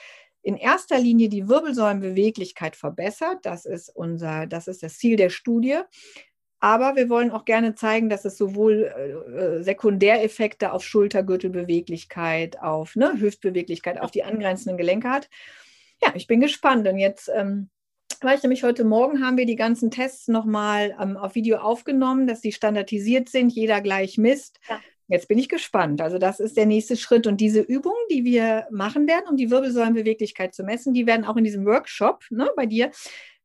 [0.46, 3.40] in erster Linie die Wirbelsäulenbeweglichkeit verbessert.
[3.42, 5.80] Das ist unser, das ist das Ziel der Studie.
[6.60, 12.96] Aber wir wollen auch gerne zeigen, dass es sowohl äh, äh Sekundäreffekte auf Schultergürtelbeweglichkeit, auf
[12.96, 15.30] ne, Hüftbeweglichkeit, auf die angrenzenden Gelenke hat.
[16.04, 16.88] Ja, ich bin gespannt.
[16.88, 17.72] Und jetzt ähm,
[18.22, 22.28] war ich nämlich heute Morgen, haben wir die ganzen Tests nochmal ähm, auf Video aufgenommen,
[22.28, 24.60] dass die standardisiert sind, jeder gleich misst.
[24.70, 24.80] Ja.
[25.08, 26.02] Jetzt bin ich gespannt.
[26.02, 27.28] Also das ist der nächste Schritt.
[27.28, 31.38] Und diese Übungen, die wir machen werden, um die Wirbelsäulenbeweglichkeit zu messen, die werden auch
[31.38, 32.92] in diesem Workshop ne, bei dir,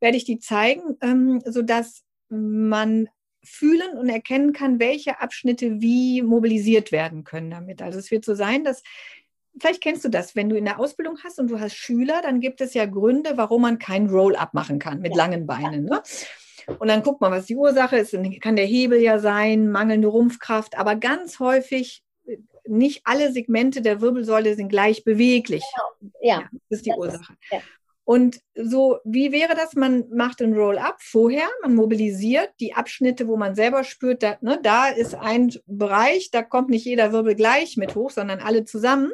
[0.01, 3.09] werde ich die zeigen, ähm, sodass man
[3.42, 7.83] fühlen und erkennen kann, welche Abschnitte wie mobilisiert werden können damit.
[7.83, 8.83] Also es wird so sein, dass
[9.59, 12.40] vielleicht kennst du das, wenn du in der Ausbildung hast und du hast Schüler, dann
[12.40, 15.18] gibt es ja Gründe, warum man kein Roll-up machen kann mit ja.
[15.18, 15.85] langen Beinen.
[15.85, 16.03] Ne?
[16.78, 18.16] Und dann guckt man, was die Ursache ist.
[18.40, 24.00] Kann der Hebel ja sein, mangelnde Rumpfkraft, aber ganz häufig äh, nicht alle Segmente der
[24.00, 25.62] Wirbelsäule sind gleich beweglich.
[25.74, 26.12] Genau.
[26.22, 27.33] Ja, ja das ist die das Ursache.
[27.33, 27.61] Ist, ja.
[28.04, 29.74] Und so, wie wäre das?
[29.76, 34.59] Man macht ein Roll-up vorher, man mobilisiert die Abschnitte, wo man selber spürt, da, ne,
[34.61, 39.12] da ist ein Bereich, da kommt nicht jeder Wirbel gleich mit hoch, sondern alle zusammen.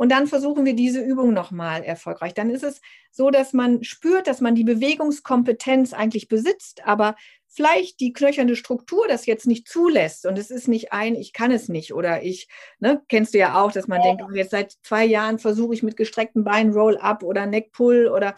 [0.00, 2.32] Und dann versuchen wir diese Übung nochmal erfolgreich.
[2.32, 7.16] Dann ist es so, dass man spürt, dass man die Bewegungskompetenz eigentlich besitzt, aber
[7.48, 11.50] vielleicht die knöchernde Struktur das jetzt nicht zulässt und es ist nicht ein, ich kann
[11.50, 14.06] es nicht oder ich, ne, kennst du ja auch, dass man ja.
[14.06, 18.34] denkt, oh, jetzt seit zwei Jahren versuche ich mit gestreckten Beinen Roll-up oder Neck-Pull oder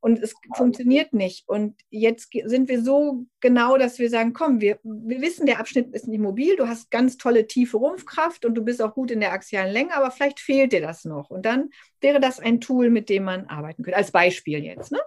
[0.00, 1.48] und es funktioniert nicht.
[1.48, 5.94] Und jetzt sind wir so genau, dass wir sagen, komm, wir, wir wissen, der Abschnitt
[5.94, 9.20] ist nicht mobil, du hast ganz tolle tiefe Rumpfkraft und du bist auch gut in
[9.20, 11.30] der axialen Länge, aber vielleicht fehlt dir das noch.
[11.30, 14.90] Und dann wäre das ein Tool, mit dem man arbeiten könnte, als Beispiel jetzt.
[14.90, 15.00] Ne?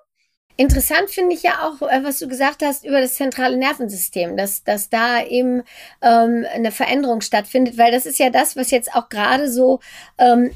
[0.55, 4.63] Interessant finde ich ja auch, äh, was du gesagt hast über das zentrale Nervensystem, dass,
[4.63, 5.63] dass da eben
[6.01, 9.79] ähm, eine Veränderung stattfindet, weil das ist ja das, was jetzt auch gerade so
[10.19, 10.51] ähm,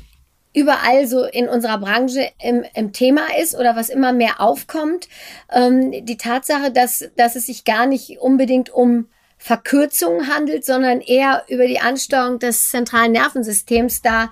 [0.53, 5.07] überall so in unserer Branche im, im Thema ist oder was immer mehr aufkommt.
[5.51, 9.07] Ähm, die Tatsache, dass, dass es sich gar nicht unbedingt um
[9.37, 14.31] Verkürzungen handelt, sondern eher über die Ansteuerung des zentralen Nervensystems da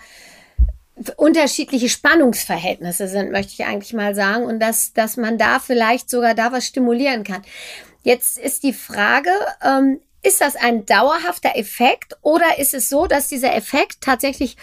[1.17, 6.33] unterschiedliche Spannungsverhältnisse sind, möchte ich eigentlich mal sagen, und dass, dass man da vielleicht sogar
[6.33, 7.41] da was stimulieren kann.
[8.03, 9.31] Jetzt ist die Frage,
[9.63, 14.57] ähm, ist das ein dauerhafter Effekt oder ist es so, dass dieser Effekt tatsächlich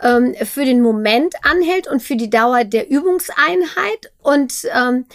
[0.00, 4.12] ähm, für den Moment anhält und für die Dauer der Übungseinheit?
[4.22, 5.06] Und ähm,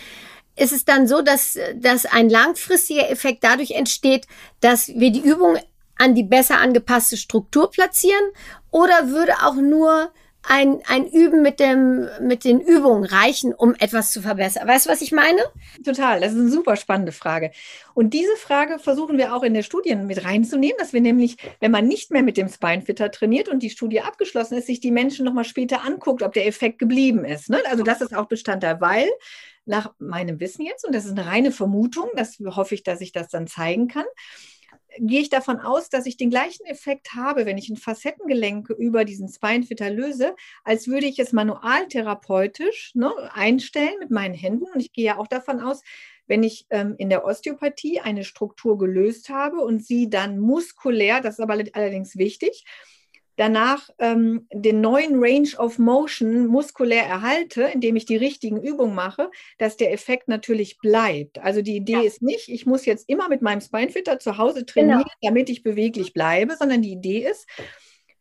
[0.55, 4.27] ist es dann so, dass, dass ein langfristiger Effekt dadurch entsteht,
[4.59, 5.57] dass wir die Übung
[5.97, 8.25] an die besser angepasste Struktur platzieren?
[8.71, 10.11] Oder würde auch nur
[10.43, 14.67] ein, ein Üben mit, dem, mit den Übungen reichen, um etwas zu verbessern?
[14.67, 15.41] Weißt du, was ich meine?
[15.85, 17.51] Total, das ist eine super spannende Frage.
[17.93, 21.71] Und diese Frage versuchen wir auch in der Studie mit reinzunehmen, dass wir nämlich, wenn
[21.71, 25.25] man nicht mehr mit dem Spinefitter trainiert und die Studie abgeschlossen ist, sich die Menschen
[25.25, 27.49] nochmal später anguckt, ob der Effekt geblieben ist.
[27.49, 27.61] Ne?
[27.69, 29.09] Also das ist auch Bestandteil, weil
[29.65, 33.11] nach meinem Wissen jetzt, und das ist eine reine Vermutung, das hoffe ich, dass ich
[33.11, 34.05] das dann zeigen kann,
[34.99, 39.05] gehe ich davon aus, dass ich den gleichen Effekt habe, wenn ich ein Facettengelenk über
[39.05, 44.65] diesen Spinefitter löse, als würde ich es manualtherapeutisch ne, einstellen mit meinen Händen.
[44.73, 45.81] Und ich gehe ja auch davon aus,
[46.27, 51.35] wenn ich ähm, in der Osteopathie eine Struktur gelöst habe und sie dann muskulär, das
[51.35, 52.63] ist aber allerdings wichtig,
[53.35, 59.31] danach ähm, den neuen Range of Motion muskulär erhalte, indem ich die richtigen Übungen mache,
[59.57, 61.39] dass der Effekt natürlich bleibt.
[61.39, 62.01] Also die Idee ja.
[62.01, 65.11] ist nicht, ich muss jetzt immer mit meinem Spinefitter zu Hause trainieren, genau.
[65.21, 67.47] damit ich beweglich bleibe, sondern die Idee ist,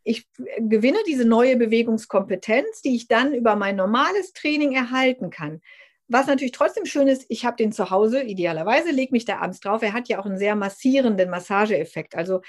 [0.05, 0.27] ich
[0.59, 5.61] gewinne diese neue Bewegungskompetenz, die ich dann über mein normales Training erhalten kann.
[6.09, 9.61] Was natürlich trotzdem schön ist, ich habe den zu Hause, idealerweise lege mich da abends
[9.61, 9.83] drauf.
[9.83, 12.17] Er hat ja auch einen sehr massierenden Massageeffekt.
[12.17, 12.41] Also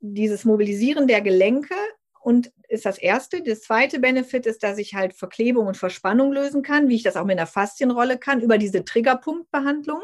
[0.00, 1.74] dieses Mobilisieren der Gelenke
[2.20, 3.42] und ist das erste.
[3.42, 7.16] Das zweite Benefit ist, dass ich halt Verklebung und Verspannung lösen kann, wie ich das
[7.16, 10.02] auch mit einer Faszienrolle kann, über diese Triggerpunktbehandlung.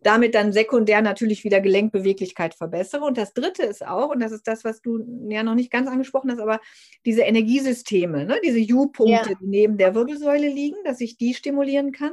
[0.00, 3.04] Damit dann sekundär natürlich wieder Gelenkbeweglichkeit verbessere.
[3.04, 5.88] Und das dritte ist auch, und das ist das, was du ja noch nicht ganz
[5.88, 6.60] angesprochen hast, aber
[7.04, 9.36] diese Energiesysteme, ne, diese U-Punkte, ja.
[9.40, 12.12] die neben der Wirbelsäule liegen, dass ich die stimulieren kann.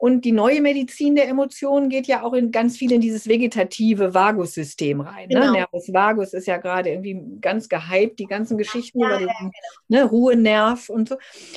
[0.00, 4.14] Und die neue Medizin der Emotionen geht ja auch in ganz viel in dieses vegetative
[4.14, 5.28] Vagussystem rein.
[5.28, 5.34] Ne?
[5.34, 5.46] Genau.
[5.48, 5.52] Ne?
[5.58, 9.34] Nervus vagus ist ja gerade irgendwie ganz gehypt, die ganzen Geschichten ja, über den ja,
[9.38, 9.50] genau.
[9.88, 11.16] ne, Ruhenerv und so.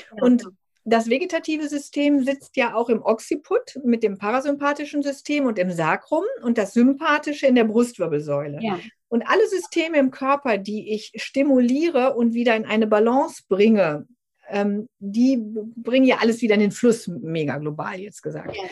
[0.10, 0.26] Genau.
[0.26, 0.44] Und
[0.84, 6.26] das vegetative System sitzt ja auch im Occiput mit dem parasympathischen System und im Sacrum
[6.42, 8.60] und das sympathische in der Brustwirbelsäule.
[8.62, 8.78] Ja.
[9.08, 14.06] Und alle Systeme im Körper, die ich stimuliere und wieder in eine Balance bringe,
[14.50, 15.38] ähm, die
[15.76, 18.56] bringen ja alles wieder in den Fluss, mega global jetzt gesagt.
[18.56, 18.64] Ja.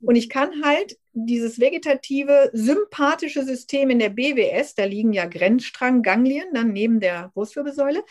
[0.00, 6.54] Und ich kann halt dieses vegetative, sympathische System in der BWS, da liegen ja Grenzstrangganglien
[6.54, 8.02] dann neben der Brustwirbelsäule,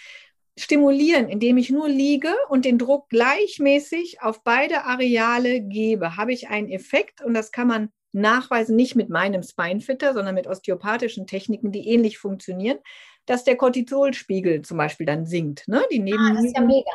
[0.57, 6.49] stimulieren, indem ich nur liege und den Druck gleichmäßig auf beide Areale gebe, habe ich
[6.49, 11.71] einen Effekt und das kann man nachweisen, nicht mit meinem Spinefitter, sondern mit osteopathischen Techniken,
[11.71, 12.79] die ähnlich funktionieren,
[13.25, 15.67] dass der Cortisolspiegel zum Beispiel dann sinkt.
[15.67, 15.83] Ne?
[15.91, 16.89] Die neben ah, das ist ja mega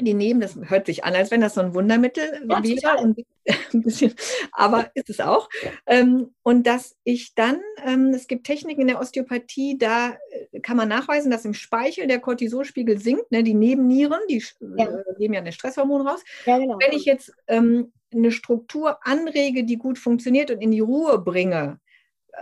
[0.00, 3.18] die nehmen, das hört sich an, als wenn das so ein Wundermittel ja, wäre, und
[3.72, 4.14] ein bisschen,
[4.52, 5.48] aber ist es auch.
[5.86, 10.16] Ähm, und dass ich dann, ähm, es gibt Techniken in der Osteopathie, da
[10.52, 14.44] äh, kann man nachweisen, dass im Speichel der Cortisolspiegel sinkt, ne, die Nebennieren, die
[14.76, 14.86] ja.
[14.86, 16.22] Äh, geben ja ein Stresshormon raus.
[16.44, 16.78] Ja, genau.
[16.78, 21.80] Wenn ich jetzt ähm, eine Struktur anrege, die gut funktioniert und in die Ruhe bringe,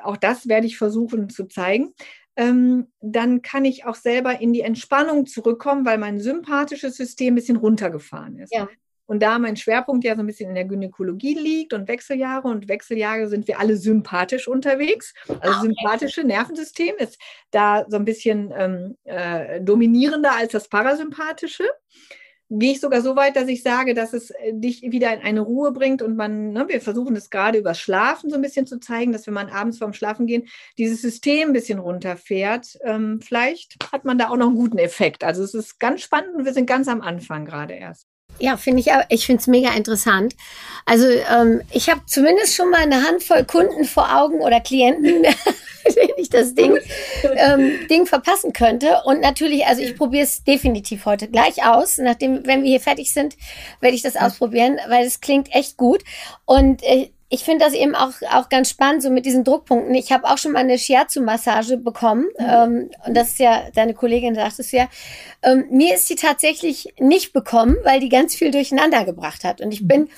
[0.02, 1.94] auch das werde ich versuchen zu zeigen,
[2.36, 7.36] ähm, dann kann ich auch selber in die Entspannung zurückkommen, weil mein sympathisches System ein
[7.36, 8.52] bisschen runtergefahren ist.
[8.54, 8.68] Ja.
[9.06, 12.68] Und da mein Schwerpunkt ja so ein bisschen in der Gynäkologie liegt und Wechseljahre und
[12.68, 15.12] Wechseljahre sind wir alle sympathisch unterwegs.
[15.28, 15.66] Also ah, okay.
[15.66, 17.18] sympathische Nervensystem ist
[17.50, 21.64] da so ein bisschen ähm, äh, dominierender als das parasympathische
[22.58, 25.40] gehe ich sogar so weit, dass ich sage, dass es äh, dich wieder in eine
[25.40, 28.78] Ruhe bringt und man, ne, wir versuchen es gerade über Schlafen so ein bisschen zu
[28.78, 33.76] zeigen, dass wenn man abends vorm Schlafen gehen, dieses System ein bisschen runterfährt, ähm, vielleicht
[33.92, 35.24] hat man da auch noch einen guten Effekt.
[35.24, 38.06] Also es ist ganz spannend und wir sind ganz am Anfang gerade erst.
[38.40, 40.34] Ja, finde ich, ich finde es mega interessant.
[40.86, 45.24] Also ähm, ich habe zumindest schon mal eine Handvoll Kunden vor Augen oder Klienten,
[46.34, 46.78] das Ding,
[47.36, 49.02] ähm, Ding verpassen könnte.
[49.04, 51.98] Und natürlich, also ich probiere es definitiv heute gleich aus.
[51.98, 53.36] Nachdem, wenn wir hier fertig sind,
[53.80, 56.02] werde ich das ausprobieren, weil es klingt echt gut.
[56.44, 59.94] Und äh, ich finde das eben auch, auch ganz spannend, so mit diesen Druckpunkten.
[59.94, 62.26] Ich habe auch schon mal eine Shiatsu-Massage bekommen.
[62.38, 62.46] Mhm.
[62.48, 64.88] Ähm, und das ist ja, deine Kollegin sagt es ja.
[65.42, 69.60] Ähm, mir ist sie tatsächlich nicht bekommen, weil die ganz viel durcheinander gebracht hat.
[69.60, 69.88] Und ich mhm.
[69.88, 70.10] bin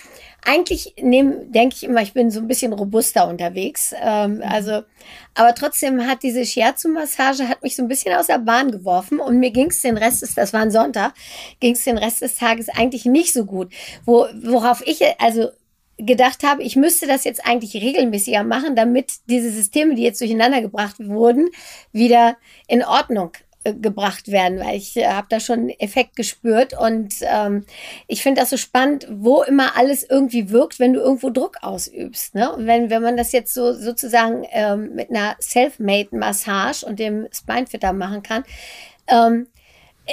[0.47, 3.95] eigentlich, denke ich immer, ich bin so ein bisschen robuster unterwegs.
[4.01, 4.43] Ähm, mhm.
[4.43, 4.83] also,
[5.35, 9.39] aber trotzdem hat diese Shiatsu-Massage hat mich so ein bisschen aus der Bahn geworfen und
[9.39, 11.15] mir ging es den Rest des, das war ein Sonntag,
[11.61, 13.73] ging es den Rest des Tages eigentlich nicht so gut.
[14.05, 15.51] Wo, worauf ich, also
[15.99, 20.61] gedacht habe, ich müsste das jetzt eigentlich regelmäßiger machen, damit diese Systeme, die jetzt durcheinander
[20.61, 21.49] gebracht wurden,
[21.93, 22.37] wieder
[22.69, 23.33] in Ordnung
[23.75, 27.65] gebracht werden, weil ich äh, habe da schon Effekt gespürt und ähm,
[28.07, 32.35] ich finde das so spannend, wo immer alles irgendwie wirkt, wenn du irgendwo Druck ausübst.
[32.35, 32.53] Ne?
[32.53, 37.93] Und wenn, wenn man das jetzt so sozusagen ähm, mit einer Self-Made-Massage und dem Spinefitter
[37.93, 38.45] machen kann,
[39.09, 39.49] ähm,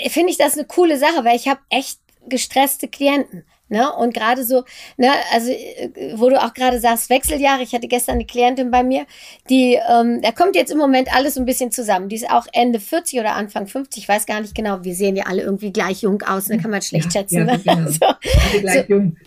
[0.09, 3.45] finde ich das eine coole Sache, weil ich habe echt gestresste Klienten.
[3.69, 3.91] Ne?
[3.91, 4.63] Und gerade so,
[4.97, 8.83] ne, also äh, wo du auch gerade sagst, Wechseljahre, ich hatte gestern eine Klientin bei
[8.83, 9.05] mir,
[9.49, 12.09] die, ähm, da kommt jetzt im Moment alles ein bisschen zusammen.
[12.09, 14.83] Die ist auch Ende 40 oder Anfang 50, ich weiß gar nicht genau.
[14.83, 16.61] Wir sehen ja alle irgendwie gleich jung aus, da ne?
[16.61, 17.47] kann man schlecht ja, schätzen.
[17.47, 17.59] Ja, ne?
[17.63, 17.89] genau.
[17.89, 19.17] so, gleich so, jung.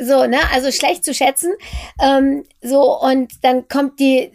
[0.00, 1.52] So, ne, also schlecht zu schätzen.
[2.02, 4.32] Ähm, so, und dann kommt die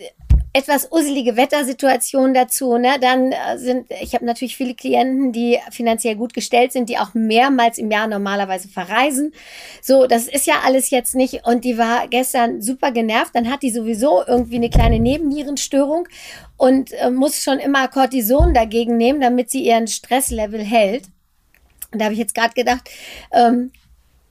[0.57, 2.77] etwas uselige Wettersituation dazu.
[2.77, 2.97] Ne?
[2.99, 7.13] Dann äh, sind, ich habe natürlich viele Klienten, die finanziell gut gestellt sind, die auch
[7.13, 9.33] mehrmals im Jahr normalerweise verreisen.
[9.81, 11.45] So, das ist ja alles jetzt nicht.
[11.45, 13.35] Und die war gestern super genervt.
[13.35, 16.07] Dann hat die sowieso irgendwie eine kleine Nebennierenstörung
[16.57, 21.03] und äh, muss schon immer Cortison dagegen nehmen, damit sie ihren Stresslevel hält.
[21.91, 22.89] Und da habe ich jetzt gerade gedacht,
[23.31, 23.71] ähm,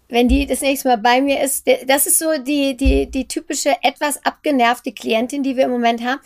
[0.09, 3.75] wenn die das nächste Mal bei mir ist, das ist so die, die, die typische
[3.83, 6.21] etwas abgenervte Klientin, die wir im Moment haben.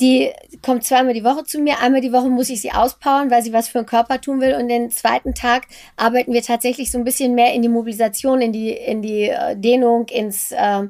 [0.00, 1.78] Die kommt zweimal die Woche zu mir.
[1.80, 4.54] Einmal die Woche muss ich sie auspowern, weil sie was für den Körper tun will.
[4.54, 5.66] Und den zweiten Tag
[5.96, 9.56] arbeiten wir tatsächlich so ein bisschen mehr in die Mobilisation, in die, in die äh,
[9.56, 10.82] Dehnung, ins, äh,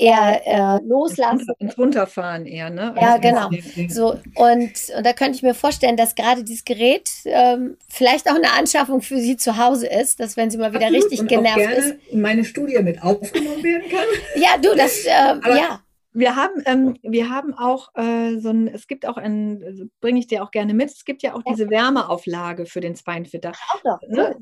[0.00, 1.46] eher äh, loslassen.
[1.58, 2.94] Ins Runterfahren eher, ne?
[3.00, 3.50] Ja, also genau.
[3.88, 8.34] So, und, und da könnte ich mir vorstellen, dass gerade dieses Gerät ähm, vielleicht auch
[8.34, 11.04] eine Anschaffung für Sie zu Hause ist, dass wenn sie mal wieder Absolut.
[11.04, 11.96] richtig und genervt auch gerne ist.
[12.10, 14.06] in meine Studie mit aufgenommen werden kann.
[14.36, 15.08] Ja, du, das, äh,
[15.56, 15.80] ja.
[16.12, 20.18] Wir haben, ähm, wir haben auch äh, so ein, es gibt auch ein, also bringe
[20.18, 23.52] ich dir auch gerne mit, es gibt ja auch diese Wärmeauflage für den Spinefitter.
[23.72, 24.34] Auch doch, ne?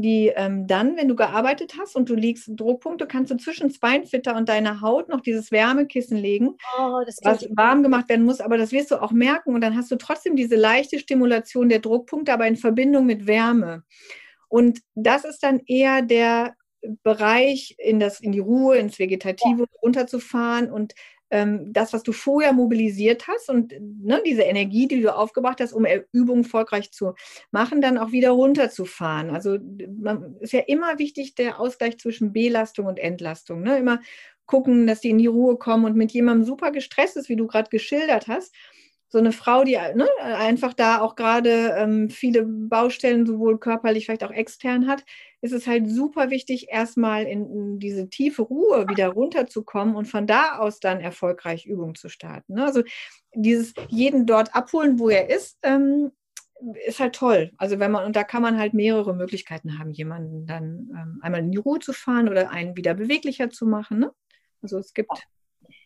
[0.00, 4.36] Die ähm, dann, wenn du gearbeitet hast und du liegst Druckpunkte, kannst du zwischen Spinefitter
[4.36, 8.40] und deiner Haut noch dieses Wärmekissen legen, oh, was warm gemacht werden muss.
[8.40, 11.80] Aber das wirst du auch merken und dann hast du trotzdem diese leichte Stimulation der
[11.80, 13.84] Druckpunkte, aber in Verbindung mit Wärme.
[14.48, 16.54] Und das ist dann eher der
[17.02, 19.80] Bereich, in, das, in die Ruhe, ins Vegetative ja.
[19.82, 20.94] runterzufahren und
[21.30, 25.72] ähm, das, was du vorher mobilisiert hast und ne, diese Energie, die du aufgebracht hast,
[25.72, 27.14] um Übungen erfolgreich zu
[27.50, 29.30] machen, dann auch wieder runterzufahren.
[29.30, 29.58] Also
[30.00, 33.62] man, ist ja immer wichtig der Ausgleich zwischen Belastung und Entlastung.
[33.62, 33.78] Ne?
[33.78, 34.00] Immer
[34.46, 37.46] gucken, dass die in die Ruhe kommen und mit jemandem super gestresst ist, wie du
[37.46, 38.54] gerade geschildert hast,
[39.10, 44.24] so eine Frau, die ne, einfach da auch gerade ähm, viele Baustellen, sowohl körperlich, vielleicht
[44.24, 45.04] auch extern hat,
[45.40, 50.58] ist es halt super wichtig, erstmal in, diese tiefe Ruhe wieder runterzukommen und von da
[50.58, 52.54] aus dann erfolgreich Übungen zu starten.
[52.54, 52.64] Ne?
[52.64, 52.82] Also
[53.34, 56.10] dieses jeden dort abholen, wo er ist, ähm,
[56.86, 57.52] ist halt toll.
[57.56, 61.40] Also wenn man, und da kann man halt mehrere Möglichkeiten haben, jemanden dann ähm, einmal
[61.40, 64.00] in die Ruhe zu fahren oder einen wieder beweglicher zu machen.
[64.00, 64.12] Ne?
[64.60, 65.12] Also es gibt.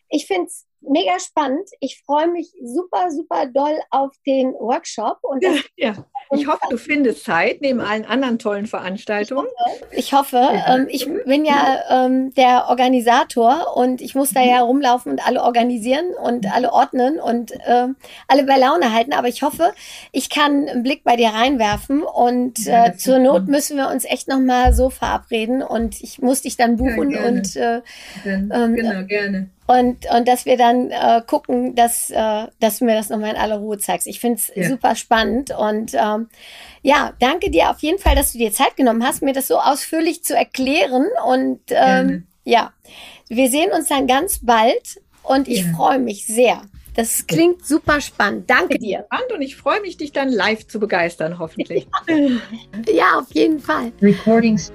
[0.09, 1.69] Ich finde es mega spannend.
[1.79, 5.19] Ich freue mich super, super doll auf den Workshop.
[5.21, 5.93] Und ja, ja.
[6.31, 9.47] Ich hoffe, du findest Zeit neben allen anderen tollen Veranstaltungen.
[9.91, 10.37] Ich hoffe.
[10.53, 10.63] Ich, hoffe.
[10.67, 15.43] Ähm, ich bin ja ähm, der Organisator und ich muss da ja rumlaufen und alle
[15.43, 17.95] organisieren und alle ordnen und ähm,
[18.27, 19.13] alle bei Laune halten.
[19.13, 19.73] Aber ich hoffe,
[20.11, 24.27] ich kann einen Blick bei dir reinwerfen und äh, zur Not müssen wir uns echt
[24.27, 27.81] nochmal so verabreden und ich muss dich dann buchen ja, und äh,
[28.25, 29.49] ähm, genau, gerne.
[29.65, 33.37] Und, und dass wir dann äh, gucken, dass, äh, dass du mir das nochmal in
[33.37, 34.07] aller Ruhe zeigst.
[34.07, 34.69] Ich finde es ja.
[34.69, 35.51] super spannend.
[35.57, 36.29] Und ähm,
[36.81, 39.59] ja, danke dir auf jeden Fall, dass du dir Zeit genommen hast, mir das so
[39.59, 41.05] ausführlich zu erklären.
[41.27, 42.73] Und ähm, ja,
[43.29, 45.73] wir sehen uns dann ganz bald und ich ja.
[45.75, 46.61] freue mich sehr.
[46.95, 48.49] Das klingt super spannend.
[48.49, 49.05] Danke dir.
[49.33, 51.87] Und ich freue mich, dich dann live zu begeistern, hoffentlich.
[52.87, 53.91] ja, auf jeden Fall.
[54.01, 54.71] Recordings.